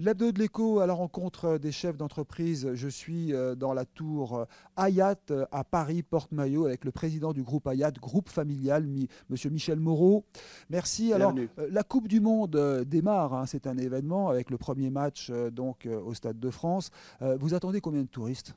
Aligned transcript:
L'hebdo 0.00 0.32
de 0.32 0.40
l'écho 0.40 0.80
à 0.80 0.86
la 0.88 0.92
rencontre 0.92 1.56
des 1.56 1.70
chefs 1.70 1.96
d'entreprise. 1.96 2.68
Je 2.74 2.88
suis 2.88 3.32
euh, 3.32 3.54
dans 3.54 3.72
la 3.72 3.84
tour 3.84 4.38
euh, 4.38 4.44
Hayat 4.76 5.14
euh, 5.30 5.46
à 5.52 5.62
Paris, 5.62 6.02
Porte-Maillot, 6.02 6.66
avec 6.66 6.84
le 6.84 6.90
président 6.90 7.32
du 7.32 7.44
groupe 7.44 7.68
Hayat, 7.68 7.92
groupe 7.92 8.28
familial, 8.28 8.84
mi- 8.88 9.06
monsieur 9.30 9.50
Michel 9.50 9.78
Moreau. 9.78 10.24
Merci. 10.68 11.12
Alors, 11.12 11.32
Bienvenue. 11.32 11.70
la 11.70 11.84
Coupe 11.84 12.08
du 12.08 12.18
Monde 12.20 12.84
démarre. 12.88 13.34
hein, 13.34 13.46
C'est 13.46 13.68
un 13.68 13.78
événement 13.78 14.30
avec 14.30 14.50
le 14.50 14.58
premier 14.58 14.90
match 14.90 15.30
donc 15.52 15.86
au 15.86 16.12
Stade 16.12 16.40
de 16.40 16.50
France. 16.50 16.90
Vous 17.20 17.54
attendez 17.54 17.80
combien 17.80 18.02
de 18.02 18.08
touristes? 18.08 18.54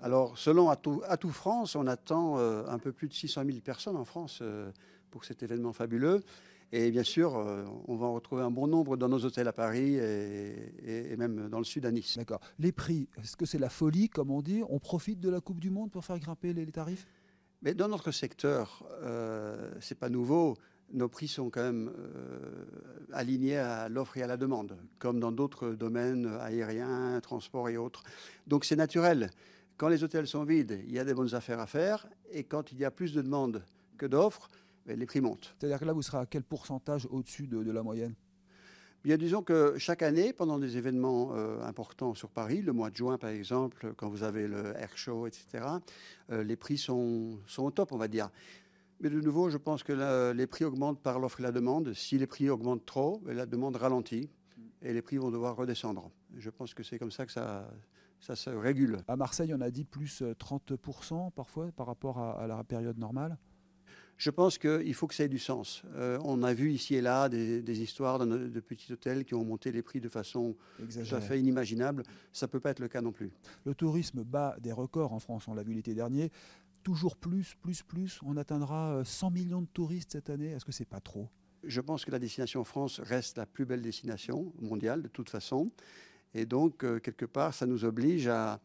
Alors, 0.00 0.38
selon 0.38 0.70
Atout, 0.70 1.02
Atout 1.08 1.30
France, 1.30 1.76
on 1.76 1.86
attend 1.86 2.38
un 2.38 2.78
peu 2.78 2.92
plus 2.92 3.08
de 3.08 3.12
600 3.12 3.42
000 3.44 3.58
personnes 3.60 3.96
en 3.96 4.04
France 4.06 4.42
pour 5.10 5.24
cet 5.26 5.42
événement 5.42 5.72
fabuleux. 5.74 6.22
Et 6.70 6.90
bien 6.90 7.02
sûr, 7.02 7.36
euh, 7.36 7.64
on 7.86 7.96
va 7.96 8.06
en 8.06 8.14
retrouver 8.14 8.42
un 8.42 8.50
bon 8.50 8.66
nombre 8.66 8.96
dans 8.96 9.08
nos 9.08 9.24
hôtels 9.24 9.48
à 9.48 9.52
Paris 9.52 9.96
et, 9.96 11.16
même 11.16 11.48
dans 11.48 11.58
le 11.58 11.64
sud 11.64 11.86
à 11.86 11.90
Nice. 11.90 12.18
D'accord. 12.18 12.40
Les 12.58 12.72
prix, 12.72 13.08
est-ce 13.22 13.36
que 13.36 13.46
c'est 13.46 13.58
la 13.58 13.70
folie, 13.70 14.08
comme 14.08 14.30
on 14.30 14.42
dit? 14.42 14.62
On 14.68 14.78
profite 14.78 15.20
de 15.20 15.30
la 15.30 15.40
Coupe 15.40 15.60
du 15.60 15.70
Monde 15.70 15.90
pour 15.90 16.04
faire 16.04 16.18
grimper 16.18 16.52
les, 16.52 16.64
les 16.64 16.72
tarifs? 16.72 17.06
Mais 17.62 17.74
dans 17.74 17.88
notre 17.88 18.12
secteur, 18.12 18.84
euh, 19.02 19.72
c'est 19.80 19.98
pas 19.98 20.10
nouveau. 20.10 20.56
Nos 20.92 21.08
prix 21.08 21.28
sont 21.28 21.50
quand 21.50 21.62
même 21.62 21.90
euh, 21.98 22.64
alignés 23.12 23.56
à 23.56 23.88
l'offre 23.88 24.16
et 24.16 24.22
à 24.22 24.26
la 24.26 24.36
demande, 24.36 24.78
comme 24.98 25.20
dans 25.20 25.32
d'autres 25.32 25.70
domaines 25.70 26.26
aériens, 26.40 27.18
transports 27.20 27.68
et 27.68 27.76
autres. 27.76 28.04
Donc 28.46 28.64
c'est 28.64 28.76
naturel. 28.76 29.30
Quand 29.76 29.88
les 29.88 30.02
hôtels 30.02 30.26
sont 30.26 30.44
vides, 30.44 30.80
il 30.86 30.92
y 30.92 30.98
a 30.98 31.04
des 31.04 31.14
bonnes 31.14 31.34
affaires 31.34 31.60
à 31.60 31.66
faire, 31.66 32.08
et 32.32 32.44
quand 32.44 32.72
il 32.72 32.78
y 32.78 32.84
a 32.84 32.90
plus 32.90 33.12
de 33.12 33.22
demandes 33.22 33.62
que 33.96 34.06
d'offres, 34.06 34.48
les 34.96 35.06
prix 35.06 35.20
montent. 35.20 35.54
C'est-à-dire 35.58 35.78
que 35.78 35.84
là, 35.84 35.92
vous 35.92 36.02
serez 36.02 36.18
à 36.18 36.26
quel 36.26 36.42
pourcentage 36.42 37.06
au-dessus 37.10 37.46
de, 37.46 37.62
de 37.62 37.70
la 37.70 37.82
moyenne? 37.82 38.14
Bien, 39.04 39.16
disons 39.16 39.42
que 39.42 39.74
chaque 39.78 40.02
année, 40.02 40.32
pendant 40.32 40.58
des 40.58 40.76
événements 40.76 41.30
euh, 41.34 41.62
importants 41.62 42.14
sur 42.14 42.30
Paris, 42.30 42.62
le 42.62 42.72
mois 42.72 42.90
de 42.90 42.96
juin 42.96 43.16
par 43.16 43.30
exemple, 43.30 43.94
quand 43.96 44.08
vous 44.08 44.24
avez 44.24 44.48
le 44.48 44.76
Air 44.76 44.90
Show, 44.96 45.26
etc., 45.28 45.64
euh, 46.30 46.42
les 46.42 46.56
prix 46.56 46.76
sont, 46.78 47.38
sont 47.46 47.62
au 47.62 47.70
top, 47.70 47.92
on 47.92 47.96
va 47.96 48.08
dire. 48.08 48.28
Mais 49.00 49.08
de 49.08 49.20
nouveau, 49.20 49.50
je 49.50 49.56
pense 49.56 49.84
que 49.84 49.92
la- 49.92 50.34
les 50.34 50.48
prix 50.48 50.64
augmentent 50.64 51.00
par 51.00 51.20
l'offre 51.20 51.38
et 51.38 51.44
la 51.44 51.52
demande. 51.52 51.92
Si 51.94 52.18
les 52.18 52.26
prix 52.26 52.50
augmentent 52.50 52.84
trop, 52.84 53.20
ben, 53.24 53.36
la 53.36 53.46
demande 53.46 53.76
ralentit 53.76 54.28
et 54.82 54.92
les 54.92 55.00
prix 55.02 55.18
vont 55.18 55.30
devoir 55.30 55.54
redescendre. 55.54 56.10
Je 56.36 56.50
pense 56.50 56.74
que 56.74 56.82
c'est 56.82 56.98
comme 56.98 57.12
ça 57.12 57.24
que 57.24 57.30
ça, 57.30 57.70
ça 58.18 58.34
se 58.34 58.50
régule. 58.50 58.98
À 59.06 59.14
Marseille, 59.16 59.54
on 59.54 59.60
a 59.60 59.70
dit 59.70 59.84
plus 59.84 60.22
euh, 60.22 60.34
30% 60.34 61.30
parfois 61.30 61.70
par 61.70 61.86
rapport 61.86 62.18
à, 62.18 62.32
à 62.42 62.46
la 62.48 62.64
période 62.64 62.98
normale? 62.98 63.38
Je 64.18 64.30
pense 64.30 64.58
qu'il 64.58 64.94
faut 64.94 65.06
que 65.06 65.14
ça 65.14 65.24
ait 65.24 65.28
du 65.28 65.38
sens. 65.38 65.82
Euh, 65.94 66.18
on 66.24 66.42
a 66.42 66.52
vu 66.52 66.72
ici 66.72 66.96
et 66.96 67.00
là 67.00 67.28
des, 67.28 67.62
des 67.62 67.80
histoires 67.80 68.18
de, 68.18 68.26
de 68.48 68.60
petits 68.60 68.92
hôtels 68.92 69.24
qui 69.24 69.34
ont 69.34 69.44
monté 69.44 69.70
les 69.70 69.80
prix 69.80 70.00
de 70.00 70.08
façon 70.08 70.56
tout 70.76 71.14
à 71.14 71.20
fait 71.20 71.38
inimaginable. 71.38 72.02
Ça 72.32 72.46
ne 72.46 72.50
peut 72.50 72.58
pas 72.58 72.70
être 72.70 72.80
le 72.80 72.88
cas 72.88 73.00
non 73.00 73.12
plus. 73.12 73.30
Le 73.64 73.76
tourisme 73.76 74.24
bat 74.24 74.56
des 74.60 74.72
records 74.72 75.12
en 75.12 75.20
France, 75.20 75.46
on 75.46 75.54
l'a 75.54 75.62
vu 75.62 75.72
l'été 75.72 75.94
dernier. 75.94 76.32
Toujours 76.82 77.16
plus, 77.16 77.54
plus, 77.62 77.82
plus. 77.82 78.18
On 78.24 78.36
atteindra 78.36 78.94
euh, 78.96 79.04
100 79.04 79.30
millions 79.30 79.62
de 79.62 79.68
touristes 79.72 80.12
cette 80.12 80.30
année. 80.30 80.50
Est-ce 80.50 80.64
que 80.64 80.72
c'est 80.72 80.84
pas 80.84 81.00
trop? 81.00 81.28
Je 81.62 81.80
pense 81.80 82.04
que 82.04 82.10
la 82.10 82.18
destination 82.18 82.64
France 82.64 82.98
reste 82.98 83.36
la 83.36 83.46
plus 83.46 83.66
belle 83.66 83.82
destination 83.82 84.52
mondiale 84.60 85.00
de 85.00 85.08
toute 85.08 85.30
façon. 85.30 85.70
Et 86.34 86.44
donc, 86.44 86.82
euh, 86.82 86.98
quelque 86.98 87.24
part, 87.24 87.54
ça 87.54 87.66
nous 87.66 87.84
oblige 87.84 88.26
à, 88.26 88.60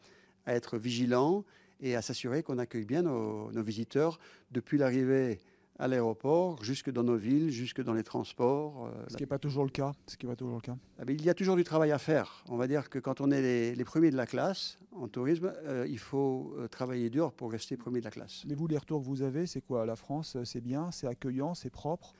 à 0.47 0.55
être 0.55 0.79
vigilants 0.79 1.45
et 1.79 1.95
à 1.95 2.01
s'assurer 2.01 2.43
qu'on 2.43 2.57
accueille 2.57 2.85
bien 2.85 3.01
nos, 3.03 3.51
nos 3.51 3.63
visiteurs 3.63 4.19
depuis 4.51 4.77
l'arrivée 4.77 5.39
à 5.79 5.87
l'aéroport, 5.87 6.63
jusque 6.63 6.91
dans 6.91 7.01
nos 7.03 7.15
villes, 7.17 7.49
jusque 7.49 7.81
dans 7.81 7.93
les 7.95 8.03
transports. 8.03 8.85
euh, 8.85 9.03
Ce 9.07 9.17
qui 9.17 9.23
n'est 9.23 9.27
pas 9.27 9.39
toujours 9.39 9.63
le 9.63 9.71
cas. 9.71 9.91
Ce 10.05 10.15
qui 10.15 10.27
est 10.27 10.29
pas 10.29 10.35
toujours 10.35 10.55
le 10.55 10.61
cas. 10.61 10.77
ah 10.99 11.03
ben, 11.03 11.15
Il 11.19 11.25
y 11.25 11.29
a 11.31 11.33
toujours 11.33 11.55
du 11.55 11.63
travail 11.63 11.91
à 11.91 11.97
faire. 11.97 12.43
On 12.47 12.57
va 12.57 12.67
dire 12.67 12.91
que 12.91 12.99
quand 12.99 13.21
on 13.21 13.31
est 13.31 13.41
les, 13.41 13.73
les 13.75 13.83
premiers 13.83 14.11
de 14.11 14.15
la 14.15 14.27
classe 14.27 14.77
en 14.91 15.07
tourisme, 15.07 15.51
euh, 15.65 15.87
il 15.89 15.97
faut 15.97 16.53
euh, 16.59 16.67
travailler 16.67 17.09
dur 17.09 17.33
pour 17.33 17.51
rester 17.51 17.75
premier 17.75 17.99
de 18.01 18.05
la 18.05 18.11
classe. 18.11 18.43
Mais 18.47 18.53
vous, 18.53 18.67
les 18.67 18.77
retours 18.77 19.01
que 19.01 19.07
vous 19.07 19.23
avez, 19.23 19.47
c'est 19.47 19.61
quoi? 19.61 19.85
La 19.87 19.95
France, 19.95 20.37
c'est 20.43 20.61
bien, 20.61 20.91
c'est 20.91 21.07
accueillant, 21.07 21.55
c'est 21.55 21.71
propre? 21.71 22.13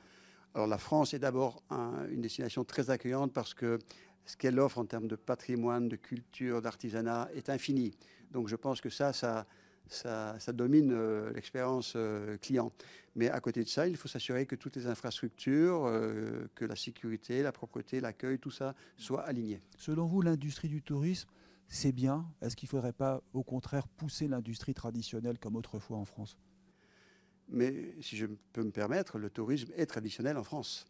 Alors 0.54 0.66
la 0.66 0.78
France 0.78 1.14
est 1.14 1.18
d'abord 1.20 1.62
un- 1.70 2.06
une 2.10 2.20
destination 2.22 2.64
très 2.64 2.90
accueillante 2.90 3.32
parce 3.32 3.54
que 3.54 3.78
ce 4.24 4.36
qu'elle 4.36 4.58
offre 4.58 4.78
en 4.78 4.86
termes 4.86 5.08
de 5.08 5.16
patrimoine, 5.16 5.88
de 5.88 5.96
culture, 5.96 6.62
d'artisanat 6.62 7.28
est 7.34 7.50
infini. 7.50 7.96
Donc 8.30 8.48
je 8.48 8.56
pense 8.56 8.80
que 8.80 8.90
ça, 8.90 9.12
ça, 9.88 10.52
domine 10.52 10.92
euh, 10.92 11.32
l'expérience 11.32 11.94
euh, 11.96 12.36
client. 12.38 12.72
Mais 13.16 13.30
à 13.30 13.40
côté 13.40 13.62
de 13.62 13.68
ça, 13.68 13.86
il 13.86 13.96
faut 13.96 14.08
s'assurer 14.08 14.46
que 14.46 14.56
toutes 14.56 14.76
les 14.76 14.86
infrastructures, 14.86 15.84
euh, 15.86 16.48
que 16.54 16.64
la 16.64 16.76
sécurité, 16.76 17.42
la 17.42 17.52
propreté, 17.52 18.00
l'accueil, 18.00 18.38
tout 18.38 18.50
ça 18.50 18.74
soit 18.96 19.22
aligné. 19.22 19.60
Selon 19.76 20.06
vous, 20.06 20.20
l'industrie 20.20 20.68
du 20.68 20.82
tourisme, 20.82 21.28
c'est 21.68 21.92
bien? 21.92 22.26
Est-ce 22.42 22.56
qu'il 22.56 22.66
ne 22.66 22.70
faudrait 22.70 22.92
pas, 22.92 23.22
au 23.32 23.42
contraire, 23.42 23.88
pousser 23.88 24.28
l'industrie 24.28 24.74
traditionnelle 24.74 25.38
comme 25.38 25.56
autrefois 25.56 25.96
en 25.96 26.04
France? 26.04 26.36
Mais 27.48 27.94
si 28.00 28.16
je 28.16 28.26
peux 28.52 28.62
me 28.62 28.70
permettre, 28.70 29.18
le 29.18 29.30
tourisme 29.30 29.70
est 29.76 29.86
traditionnel 29.86 30.36
en 30.36 30.44
France. 30.44 30.86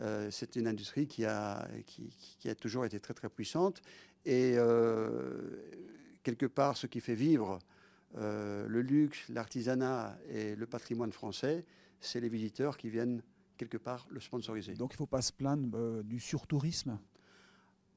Euh, 0.00 0.30
c'est 0.30 0.56
une 0.56 0.66
industrie 0.66 1.06
qui 1.06 1.24
a, 1.24 1.68
qui, 1.86 2.10
qui 2.38 2.48
a 2.48 2.54
toujours 2.54 2.84
été 2.84 3.00
très 3.00 3.12
très 3.12 3.28
puissante 3.28 3.82
et 4.24 4.54
euh, 4.56 5.38
quelque 6.22 6.46
part 6.46 6.76
ce 6.76 6.86
qui 6.86 7.00
fait 7.00 7.14
vivre 7.14 7.58
euh, 8.16 8.66
le 8.66 8.80
luxe, 8.80 9.28
l'artisanat 9.28 10.18
et 10.30 10.56
le 10.56 10.66
patrimoine 10.66 11.12
français, 11.12 11.64
c'est 12.00 12.20
les 12.20 12.30
visiteurs 12.30 12.78
qui 12.78 12.88
viennent 12.88 13.22
quelque 13.58 13.76
part 13.76 14.06
le 14.10 14.20
sponsoriser. 14.20 14.72
Donc 14.74 14.92
il 14.92 14.94
ne 14.94 14.98
faut 14.98 15.06
pas 15.06 15.22
se 15.22 15.32
plaindre 15.32 16.02
du 16.02 16.18
surtourisme? 16.18 16.98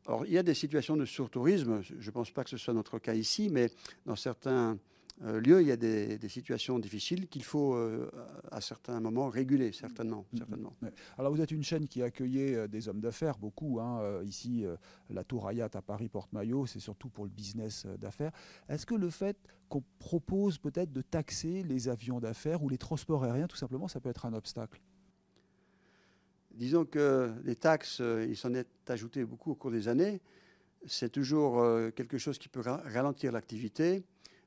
Alors, 0.06 0.25
il 0.25 0.34
y 0.34 0.38
a 0.38 0.44
des 0.44 0.53
situations 0.53 0.97
de 0.97 1.06
surtourisme. 1.06 1.81
Je 1.81 1.96
ne 1.96 2.12
pense 2.12 2.30
pas 2.31 2.44
que 2.44 2.50
ce 2.50 2.58
soit 2.58 2.74
notre 2.74 3.00
cas 3.00 3.13
ici, 3.13 3.50
mais 3.50 3.72
dans 4.06 4.18
certains 4.18 4.78
euh, 5.23 5.39
lieux, 5.39 5.61
il 5.61 5.67
y 5.67 5.72
a 5.72 5.78
des, 5.78 6.17
des 6.17 6.29
situations 6.29 6.79
difficiles 6.79 7.28
qu'il 7.28 7.44
faut, 7.44 7.75
euh, 7.75 8.11
à 8.51 8.59
certains 8.59 9.00
moments, 9.00 9.29
réguler, 9.29 9.72
certainement. 9.72 10.25
Mhm. 10.34 10.38
certainement. 10.39 10.73
Alors 11.17 11.34
vous 11.34 11.41
êtes 11.41 11.51
une 11.51 11.63
chaîne 11.63 11.88
qui 11.88 12.01
accueillait 12.01 12.56
euh, 12.56 12.67
des 12.67 12.89
hommes 12.89 13.00
d'affaires, 13.00 13.38
beaucoup. 13.38 13.79
hein, 13.79 14.22
ici, 14.23 14.66
la 15.09 15.23
Tour 15.23 15.47
Hayat 15.47 15.69
à 15.73 15.81
Paris 15.81 16.09
Porte-Maillot, 16.09 16.66
c'est 16.66 16.79
surtout 16.79 17.09
pour 17.09 17.23
le 17.23 17.29
business 17.31 17.85
d'affaires. 18.00 18.31
Est-ce 18.67 18.85
que 18.85 18.95
le 18.95 19.09
fait 19.09 19.38
qu'on 19.69 19.83
propose 20.00 20.57
peut-être 20.57 20.91
de 20.91 21.01
taxer 21.01 21.63
les 21.63 21.88
avions 21.88 22.19
d'affaires 22.19 22.62
ou 22.62 22.69
les 22.69 22.78
transports 22.78 23.23
aériens, 23.23 23.47
tout 23.47 23.56
simplement, 23.57 23.88
ça 23.88 24.00
peut 24.00 24.09
être 24.09 24.25
un 24.25 24.33
obstacle? 24.33 24.81
Disons 26.51 26.85
que 26.85 27.33
les 27.45 27.56
taxes, 27.56 28.01
il 28.28 28.38
s'en 28.38 28.53
est 28.53 28.67
ajouté 28.88 29.25
beaucoup 29.25 29.51
au 29.51 29.56
cours 29.56 29.72
des 29.72 29.88
années. 29.88 30.22
C'est 30.85 31.09
toujours 31.09 31.63
quelque 31.95 32.17
chose 32.17 32.38
qui 32.38 32.50
peut 32.50 32.59
ra- 32.59 32.83
ralentir 32.85 33.31
l'activité, 33.31 34.03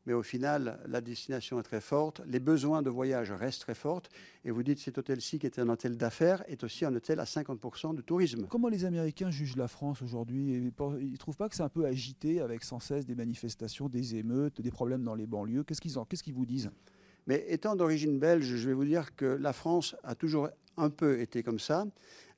mais 0.07 0.13
au 0.13 0.23
final, 0.23 0.79
la 0.87 1.01
destination 1.01 1.59
est 1.59 1.65
très 1.65 1.81
forte, 1.81 2.23
les 2.27 2.39
besoins 2.41 2.81
de 2.83 2.91
voyage 2.91 3.33
restent 3.33 3.63
très 3.63 3.75
forts. 3.75 4.03
Et 4.45 4.51
vous 4.51 4.63
dites 4.63 4.79
cet 4.79 4.99
hôtel-ci, 4.99 5.39
qui 5.39 5.47
est 5.47 5.59
un 5.59 5.69
hôtel 5.69 5.97
d'affaires, 5.97 6.45
est 6.49 6.63
aussi 6.63 6.85
un 6.85 6.95
hôtel 6.95 7.19
à 7.19 7.25
50% 7.25 7.95
de 7.95 8.03
tourisme. 8.03 8.47
Comment 8.49 8.69
les 8.69 8.85
Américains 8.85 9.31
jugent 9.31 9.57
la 9.57 9.69
France 9.69 10.03
aujourd'hui? 10.03 10.55
Ils 10.55 10.65
ne 10.65 11.17
trouvent 11.17 11.37
pas 11.37 11.49
que 11.49 11.57
c'est 11.57 11.63
un 11.65 11.69
peu 11.69 11.85
agité 11.87 12.41
avec 12.41 12.63
sans 12.63 12.79
cesse 12.79 13.05
des 13.05 13.17
manifestations, 13.17 13.89
des 13.89 14.15
émeutes, 14.15 14.61
des 14.61 14.71
problèmes 14.71 15.03
dans 15.03 15.15
les 15.15 15.27
banlieues? 15.27 15.65
Qu'est-ce 15.65 15.81
qu'ils 15.81 15.99
en- 15.99 16.05
qu'est-ce 16.05 16.23
qu'ils 16.23 16.35
vous 16.35 16.47
disent? 16.47 16.71
Mais 17.27 17.45
étant 17.49 17.75
d'origine 17.75 18.21
belge, 18.21 18.45
je 18.45 18.69
vais 18.69 18.75
vous 18.75 18.85
dire 18.85 19.17
que 19.17 19.27
la 19.27 19.53
France 19.53 19.97
a 20.05 20.15
toujours 20.15 20.49
un 20.77 20.91
peu 20.91 21.21
été 21.21 21.43
comme 21.43 21.59
ça. 21.59 21.87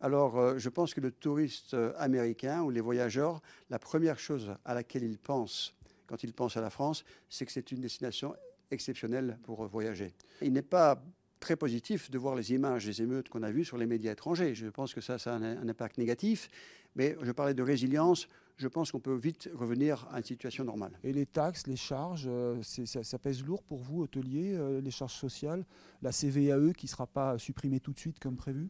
Alors, 0.00 0.38
euh, 0.38 0.58
je 0.58 0.68
pense 0.70 0.94
que 0.94 1.00
le 1.00 1.10
touriste 1.10 1.74
euh, 1.74 1.92
américain 1.98 2.62
ou 2.62 2.70
les 2.70 2.80
voyageurs, 2.80 3.42
la 3.68 3.78
première 3.78 4.18
chose 4.18 4.54
à 4.64 4.74
laquelle 4.74 5.02
ils 5.02 5.18
pensent 5.18 5.74
quand 6.08 6.22
ils 6.24 6.32
pensent 6.32 6.56
à 6.56 6.60
la 6.60 6.70
France, 6.70 7.04
c'est 7.28 7.46
que 7.46 7.52
c'est 7.52 7.70
une 7.70 7.80
destination 7.80 8.34
exceptionnelle 8.70 9.38
pour 9.44 9.64
voyager. 9.66 10.12
Il 10.42 10.52
n'est 10.52 10.62
pas 10.62 11.02
très 11.40 11.56
positif 11.56 12.10
de 12.10 12.18
voir 12.18 12.34
les 12.34 12.52
images 12.52 12.86
des 12.86 13.02
émeutes 13.02 13.28
qu'on 13.28 13.42
a 13.42 13.50
vues 13.50 13.64
sur 13.64 13.78
les 13.78 13.86
médias 13.86 14.12
étrangers. 14.12 14.54
Je 14.54 14.66
pense 14.66 14.94
que 14.94 15.00
ça, 15.00 15.18
ça 15.18 15.34
a 15.34 15.36
un, 15.36 15.68
impact 15.68 15.98
négatif. 15.98 16.48
Mais 16.96 17.16
je 17.22 17.32
parlais 17.32 17.54
de 17.54 17.62
résilience. 17.62 18.28
Je 18.56 18.66
pense 18.66 18.90
qu'on 18.90 19.00
peut 19.00 19.14
vite 19.14 19.48
revenir 19.54 20.08
à 20.10 20.18
une 20.18 20.24
situation 20.24 20.64
normale. 20.64 20.98
Et 21.04 21.12
les 21.12 21.26
taxes, 21.26 21.68
les 21.68 21.76
charges, 21.76 22.26
euh, 22.26 22.60
ça, 22.62 23.04
ça 23.04 23.18
pèse 23.18 23.44
lourd 23.44 23.62
pour 23.62 23.78
vous, 23.78 24.02
hôteliers, 24.02 24.54
euh, 24.56 24.80
les 24.80 24.90
charges 24.90 25.14
sociales 25.14 25.64
La 26.02 26.10
CVAE 26.10 26.72
qui 26.72 26.86
ne 26.86 26.90
sera 26.90 27.06
pas 27.06 27.38
supprimée 27.38 27.78
tout 27.78 27.92
de 27.92 27.98
suite 27.98 28.18
comme 28.18 28.36
prévu? 28.36 28.68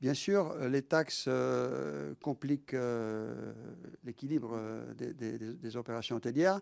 Bien 0.00 0.14
sûr, 0.14 0.54
les 0.68 0.82
taxes 0.82 1.28
compliquent 2.20 2.76
l'équilibre 4.04 4.56
des, 4.94 5.76
opérations 5.76 6.16
hôtelières. 6.16 6.60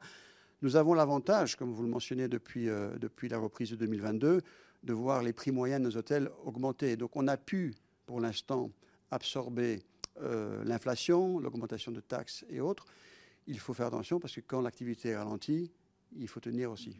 Nous 0.62 0.76
avons 0.76 0.94
l'avantage, 0.94 1.54
comme 1.56 1.70
vous 1.72 1.82
le 1.82 1.88
mentionnez 1.88 2.28
depuis, 2.28 2.66
depuis 2.98 3.28
la 3.28 3.36
reprise 3.36 3.70
de 3.70 3.76
2022, 3.76 4.40
de 4.82 4.92
voir 4.94 5.22
les 5.22 5.34
prix 5.34 5.50
moyens 5.50 5.82
de 5.82 5.86
nos 5.86 5.96
hôtels 5.98 6.30
augmenter. 6.44 6.96
Donc 6.96 7.14
on 7.14 7.28
a 7.28 7.36
pu, 7.36 7.74
pour 8.06 8.20
l'instant, 8.20 8.70
absorber 9.10 9.82
l'inflation, 10.64 11.38
l'augmentation 11.38 11.92
de 11.92 12.00
taxes 12.00 12.46
et 12.48 12.60
autres. 12.60 12.86
Il 13.46 13.58
faut 13.58 13.74
faire 13.74 13.86
attention 13.86 14.18
parce 14.18 14.34
que 14.34 14.40
quand 14.40 14.62
l'activité 14.62 15.14
ralentit, 15.14 15.70
il 16.16 16.28
faut 16.28 16.40
tenir 16.40 16.70
aussi. 16.70 16.96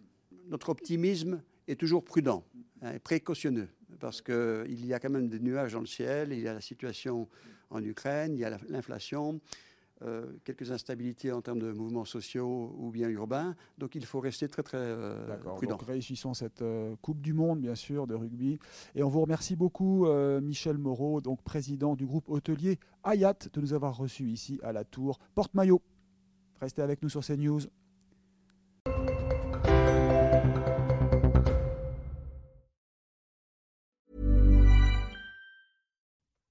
Notre 0.49 0.69
optimisme 0.69 1.41
est 1.68 1.78
toujours 1.78 2.04
prudent 2.04 2.44
hein, 2.82 2.98
précautionneux 3.02 3.68
parce 3.98 4.22
qu'il 4.22 4.86
y 4.86 4.94
a 4.94 4.98
quand 4.98 5.10
même 5.10 5.28
des 5.28 5.40
nuages 5.40 5.72
dans 5.72 5.80
le 5.80 5.86
ciel, 5.86 6.32
il 6.32 6.40
y 6.40 6.48
a 6.48 6.54
la 6.54 6.60
situation 6.60 7.28
en 7.70 7.82
Ukraine, 7.82 8.34
il 8.34 8.40
y 8.40 8.44
a 8.44 8.58
l'inflation, 8.68 9.40
euh, 10.02 10.26
quelques 10.44 10.70
instabilités 10.70 11.32
en 11.32 11.40
termes 11.40 11.58
de 11.58 11.72
mouvements 11.72 12.04
sociaux 12.04 12.74
ou 12.78 12.90
bien 12.90 13.08
urbains. 13.08 13.56
Donc 13.78 13.94
il 13.94 14.04
faut 14.04 14.20
rester 14.20 14.48
très 14.48 14.62
très 14.62 14.76
euh, 14.78 15.36
prudent. 15.56 15.76
Donc 15.76 15.86
réussissons 15.86 16.34
cette 16.34 16.62
euh, 16.62 16.94
Coupe 17.00 17.20
du 17.20 17.32
Monde, 17.32 17.60
bien 17.60 17.74
sûr, 17.74 18.06
de 18.06 18.14
rugby. 18.14 18.58
Et 18.94 19.02
on 19.02 19.08
vous 19.08 19.22
remercie 19.22 19.56
beaucoup, 19.56 20.06
Michel 20.42 20.78
Moreau, 20.78 21.20
donc 21.20 21.42
président 21.42 21.94
du 21.96 22.06
groupe 22.06 22.28
hôtelier 22.28 22.78
Hayat, 23.04 23.38
de 23.52 23.60
nous 23.60 23.72
avoir 23.72 23.96
reçus 23.96 24.28
ici 24.28 24.60
à 24.62 24.72
la 24.72 24.84
Tour 24.84 25.18
Porte-Maillot. 25.34 25.80
Restez 26.60 26.82
avec 26.82 27.02
nous 27.02 27.08
sur 27.08 27.24
CNews. 27.24 27.60